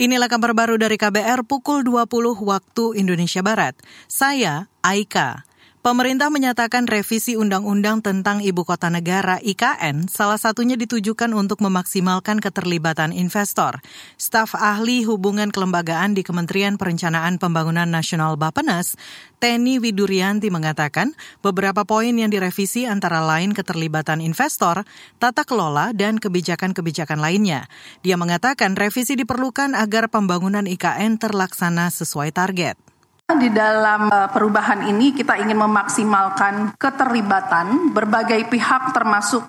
Inilah 0.00 0.32
kabar 0.32 0.56
baru 0.56 0.80
dari 0.80 0.96
KBR 0.96 1.44
pukul 1.44 1.84
20 1.84 2.40
waktu 2.40 2.84
Indonesia 2.96 3.44
Barat. 3.44 3.76
Saya 4.08 4.72
Aika. 4.80 5.44
Pemerintah 5.80 6.28
menyatakan 6.28 6.84
revisi 6.84 7.40
Undang-Undang 7.40 8.04
tentang 8.04 8.44
Ibu 8.44 8.68
Kota 8.68 8.92
Negara 8.92 9.40
IKN 9.40 10.12
salah 10.12 10.36
satunya 10.36 10.76
ditujukan 10.76 11.32
untuk 11.32 11.64
memaksimalkan 11.64 12.36
keterlibatan 12.36 13.16
investor. 13.16 13.80
Staf 14.20 14.52
ahli 14.52 15.08
hubungan 15.08 15.48
kelembagaan 15.48 16.12
di 16.12 16.20
Kementerian 16.20 16.76
Perencanaan 16.76 17.40
Pembangunan 17.40 17.88
Nasional 17.88 18.36
Bapenas, 18.36 19.00
Teni 19.40 19.80
Widurianti 19.80 20.52
mengatakan 20.52 21.16
beberapa 21.40 21.88
poin 21.88 22.12
yang 22.12 22.28
direvisi 22.28 22.84
antara 22.84 23.24
lain 23.24 23.56
keterlibatan 23.56 24.20
investor, 24.20 24.84
tata 25.16 25.48
kelola, 25.48 25.96
dan 25.96 26.20
kebijakan-kebijakan 26.20 27.24
lainnya. 27.24 27.72
Dia 28.04 28.20
mengatakan 28.20 28.76
revisi 28.76 29.16
diperlukan 29.16 29.72
agar 29.72 30.12
pembangunan 30.12 30.68
IKN 30.68 31.16
terlaksana 31.16 31.88
sesuai 31.88 32.36
target. 32.36 32.89
Di 33.30 33.46
dalam 33.54 34.10
uh, 34.10 34.26
perubahan 34.26 34.90
ini 34.90 35.14
kita 35.14 35.38
ingin 35.38 35.54
memaksimalkan 35.54 36.74
keterlibatan 36.74 37.94
berbagai 37.94 38.50
pihak 38.50 38.90
termasuk 38.90 39.46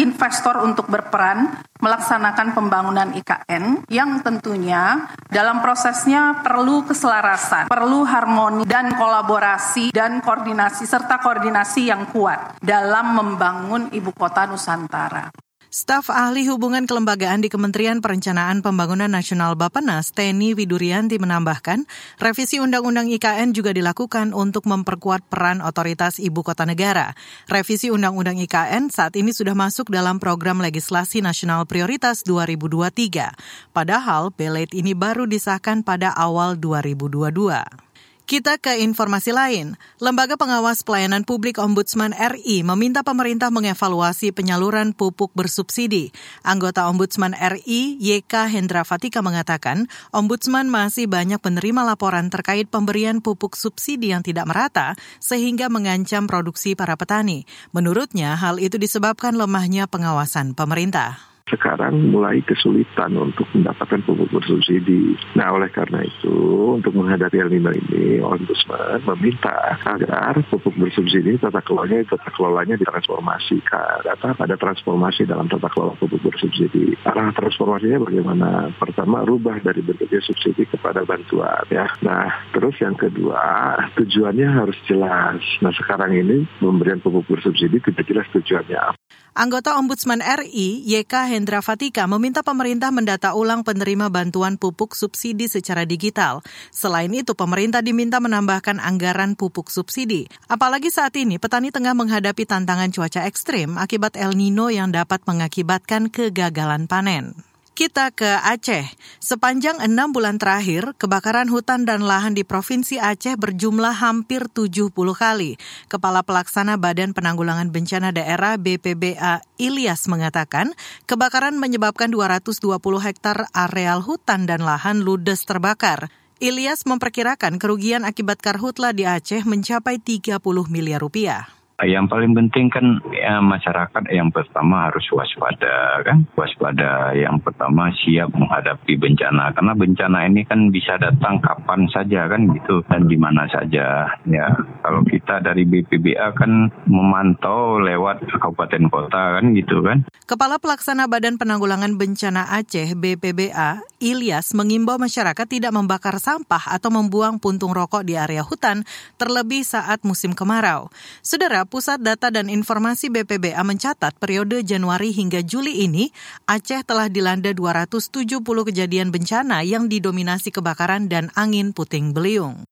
investor 0.00 0.58
untuk 0.66 0.90
berperan 0.90 1.54
melaksanakan 1.78 2.56
pembangunan 2.56 3.12
IKN 3.14 3.86
yang 3.92 4.24
tentunya 4.24 5.06
dalam 5.28 5.60
prosesnya 5.60 6.42
perlu 6.42 6.82
keselarasan, 6.88 7.68
perlu 7.68 8.02
harmoni 8.02 8.64
dan 8.64 8.90
kolaborasi 8.96 9.92
dan 9.92 10.18
koordinasi 10.18 10.88
serta 10.88 11.20
koordinasi 11.22 11.92
yang 11.92 12.08
kuat 12.10 12.58
dalam 12.64 13.14
membangun 13.14 13.92
ibu 13.92 14.10
kota 14.16 14.48
Nusantara. 14.48 15.43
Staf 15.74 16.06
ahli 16.06 16.46
hubungan 16.46 16.86
kelembagaan 16.86 17.42
di 17.42 17.50
Kementerian 17.50 17.98
Perencanaan 17.98 18.62
Pembangunan 18.62 19.10
Nasional 19.10 19.58
Bapenas, 19.58 20.14
Teni 20.14 20.54
Widurianti 20.54 21.18
menambahkan, 21.18 21.90
revisi 22.22 22.62
Undang-Undang 22.62 23.10
IKN 23.18 23.50
juga 23.50 23.74
dilakukan 23.74 24.38
untuk 24.38 24.70
memperkuat 24.70 25.26
peran 25.26 25.58
otoritas 25.58 26.22
ibu 26.22 26.46
kota 26.46 26.62
negara. 26.62 27.18
Revisi 27.50 27.90
Undang-Undang 27.90 28.38
IKN 28.46 28.94
saat 28.94 29.18
ini 29.18 29.34
sudah 29.34 29.58
masuk 29.58 29.90
dalam 29.90 30.22
program 30.22 30.62
legislasi 30.62 31.18
nasional 31.26 31.66
prioritas 31.66 32.22
2023. 32.22 33.34
Padahal, 33.74 34.30
belet 34.30 34.70
ini 34.78 34.94
baru 34.94 35.26
disahkan 35.26 35.82
pada 35.82 36.14
awal 36.14 36.54
2022. 36.54 37.83
Kita 38.24 38.56
ke 38.56 38.80
informasi 38.80 39.36
lain. 39.36 39.76
Lembaga 40.00 40.40
Pengawas 40.40 40.80
Pelayanan 40.80 41.28
Publik 41.28 41.60
Ombudsman 41.60 42.16
RI 42.16 42.64
meminta 42.64 43.04
pemerintah 43.04 43.52
mengevaluasi 43.52 44.32
penyaluran 44.32 44.96
pupuk 44.96 45.28
bersubsidi. 45.36 46.08
Anggota 46.40 46.88
Ombudsman 46.88 47.36
RI, 47.36 48.00
YK 48.00 48.48
Hendra 48.48 48.80
Fatika 48.80 49.20
mengatakan, 49.20 49.92
Ombudsman 50.08 50.72
masih 50.72 51.04
banyak 51.04 51.36
penerima 51.36 51.84
laporan 51.84 52.32
terkait 52.32 52.72
pemberian 52.72 53.20
pupuk 53.20 53.60
subsidi 53.60 54.16
yang 54.16 54.24
tidak 54.24 54.48
merata, 54.48 54.96
sehingga 55.20 55.68
mengancam 55.68 56.24
produksi 56.24 56.72
para 56.72 56.96
petani. 56.96 57.44
Menurutnya, 57.76 58.40
hal 58.40 58.56
itu 58.56 58.80
disebabkan 58.80 59.36
lemahnya 59.36 59.84
pengawasan 59.84 60.56
pemerintah 60.56 61.33
sekarang 61.44 62.08
mulai 62.08 62.40
kesulitan 62.40 63.12
untuk 63.20 63.44
mendapatkan 63.52 64.00
pupuk 64.08 64.32
bersubsidi. 64.32 65.12
Nah, 65.36 65.52
oleh 65.52 65.68
karena 65.68 66.00
itu, 66.00 66.32
untuk 66.80 66.96
menghadapi 66.96 67.36
El 67.36 67.52
Nino 67.52 67.68
ini, 67.68 68.24
Ombudsman 68.24 69.04
meminta 69.12 69.76
agar 69.84 70.40
pupuk 70.48 70.72
bersubsidi 70.80 71.36
tata 71.36 71.60
kelolanya 71.60 72.00
tata 72.08 72.32
kelolanya 72.32 72.80
ditransformasikan. 72.80 74.08
Apa? 74.08 74.40
Ada 74.40 74.56
transformasi 74.56 75.28
dalam 75.28 75.44
tata 75.52 75.68
kelola 75.68 75.92
pupuk 76.00 76.24
bersubsidi. 76.24 76.96
Arah 77.04 77.28
transformasinya 77.36 78.08
bagaimana? 78.08 78.72
Pertama, 78.80 79.20
rubah 79.28 79.60
dari 79.60 79.84
bentuknya 79.84 80.24
subsidi 80.24 80.64
kepada 80.64 81.04
bantuan. 81.04 81.68
ya. 81.68 81.84
Nah, 82.00 82.48
terus 82.56 82.80
yang 82.80 82.96
kedua, 82.96 83.76
tujuannya 84.00 84.48
harus 84.48 84.78
jelas. 84.88 85.44
Nah, 85.60 85.76
sekarang 85.76 86.16
ini 86.16 86.48
pemberian 86.56 87.04
pupuk 87.04 87.28
bersubsidi 87.28 87.84
tidak 87.84 88.08
jelas 88.08 88.26
tujuannya 88.32 88.96
Anggota 89.34 89.74
Ombudsman 89.82 90.22
RI, 90.22 90.86
YK 90.86 91.26
Hendra 91.26 91.58
Fatika, 91.58 92.06
meminta 92.06 92.46
pemerintah 92.46 92.94
mendata 92.94 93.34
ulang 93.34 93.66
penerima 93.66 94.06
bantuan 94.06 94.54
pupuk 94.54 94.94
subsidi 94.94 95.50
secara 95.50 95.82
digital. 95.82 96.38
Selain 96.70 97.10
itu, 97.10 97.34
pemerintah 97.34 97.82
diminta 97.82 98.22
menambahkan 98.22 98.78
anggaran 98.78 99.34
pupuk 99.34 99.74
subsidi. 99.74 100.30
Apalagi 100.46 100.86
saat 100.94 101.18
ini, 101.18 101.42
petani 101.42 101.74
tengah 101.74 101.98
menghadapi 101.98 102.46
tantangan 102.46 102.94
cuaca 102.94 103.26
ekstrim 103.26 103.74
akibat 103.74 104.14
El 104.14 104.38
Nino 104.38 104.70
yang 104.70 104.94
dapat 104.94 105.26
mengakibatkan 105.26 106.14
kegagalan 106.14 106.86
panen. 106.86 107.53
Kita 107.74 108.14
ke 108.14 108.38
Aceh. 108.38 108.86
Sepanjang 109.18 109.82
enam 109.82 110.14
bulan 110.14 110.38
terakhir, 110.38 110.94
kebakaran 110.94 111.50
hutan 111.50 111.82
dan 111.82 112.06
lahan 112.06 112.30
di 112.30 112.46
Provinsi 112.46 113.02
Aceh 113.02 113.34
berjumlah 113.34 113.98
hampir 113.98 114.46
70 114.46 114.94
kali. 114.94 115.58
Kepala 115.90 116.22
Pelaksana 116.22 116.78
Badan 116.78 117.10
Penanggulangan 117.18 117.74
Bencana 117.74 118.14
Daerah 118.14 118.62
BPBA 118.62 119.42
Ilyas 119.58 120.06
mengatakan, 120.06 120.70
kebakaran 121.10 121.58
menyebabkan 121.58 122.14
220 122.14 122.78
hektar 123.02 123.50
areal 123.50 124.06
hutan 124.06 124.46
dan 124.46 124.62
lahan 124.62 125.02
ludes 125.02 125.42
terbakar. 125.42 126.14
Ilyas 126.38 126.86
memperkirakan 126.86 127.58
kerugian 127.58 128.06
akibat 128.06 128.38
karhutla 128.38 128.94
di 128.94 129.02
Aceh 129.02 129.42
mencapai 129.42 129.98
30 129.98 130.38
miliar 130.70 131.02
rupiah. 131.02 131.63
Yang 131.82 132.06
paling 132.06 132.32
penting 132.38 132.70
kan 132.70 133.02
ya, 133.10 133.42
masyarakat 133.42 134.06
yang 134.14 134.30
pertama 134.30 134.86
harus 134.86 135.02
waspada 135.10 136.06
kan, 136.06 136.22
waspada 136.38 137.10
yang 137.18 137.42
pertama 137.42 137.90
siap 137.98 138.30
menghadapi 138.30 138.94
bencana 138.94 139.50
karena 139.50 139.74
bencana 139.74 140.18
ini 140.30 140.46
kan 140.46 140.70
bisa 140.70 140.94
datang 141.02 141.42
kapan 141.42 141.90
saja 141.90 142.30
kan 142.30 142.46
gitu 142.54 142.78
dan 142.86 143.10
di 143.10 143.18
mana 143.18 143.50
saja 143.50 144.06
ya. 144.22 144.46
Kalau 144.86 145.02
kita 145.02 145.42
dari 145.42 145.66
BPBA 145.66 146.38
kan 146.38 146.70
memantau 146.86 147.82
lewat 147.82 148.22
kabupaten 148.38 148.86
kota 148.86 149.42
kan 149.42 149.50
gitu 149.58 149.82
kan. 149.82 150.06
Kepala 150.30 150.62
Pelaksana 150.62 151.10
Badan 151.10 151.42
Penanggulangan 151.42 151.98
Bencana 151.98 152.54
Aceh 152.54 152.94
BPBA 152.94 153.82
Ilyas 154.04 154.52
mengimbau 154.54 155.00
masyarakat 155.00 155.48
tidak 155.48 155.72
membakar 155.72 156.20
sampah 156.20 156.76
atau 156.76 156.92
membuang 156.92 157.40
puntung 157.40 157.72
rokok 157.72 158.04
di 158.04 158.14
area 158.20 158.44
hutan 158.44 158.84
terlebih 159.16 159.64
saat 159.64 160.04
musim 160.04 160.36
kemarau. 160.36 160.92
Saudara 161.24 161.63
Pusat 161.64 162.00
Data 162.00 162.28
dan 162.30 162.48
Informasi 162.48 163.12
BPBA 163.12 163.60
mencatat 163.60 164.16
periode 164.16 164.62
Januari 164.64 165.12
hingga 165.12 165.42
Juli 165.42 165.84
ini, 165.84 166.08
Aceh 166.48 166.84
telah 166.84 167.12
dilanda 167.12 167.50
270 167.52 168.40
kejadian 168.40 169.12
bencana 169.12 169.60
yang 169.66 169.88
didominasi 169.90 170.52
kebakaran 170.52 171.10
dan 171.10 171.28
angin 171.36 171.76
puting 171.76 172.12
beliung. 172.16 172.64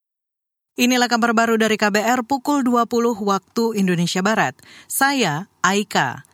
Inilah 0.73 1.05
kabar 1.05 1.37
baru 1.37 1.53
dari 1.53 1.77
KBR 1.77 2.25
pukul 2.25 2.65
20 2.65 2.89
waktu 3.21 3.77
Indonesia 3.77 4.25
Barat. 4.25 4.57
Saya 4.89 5.45
Aika. 5.61 6.25